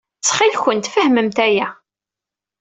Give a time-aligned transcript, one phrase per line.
[0.19, 1.67] Ttxil-went, fehmemt aya.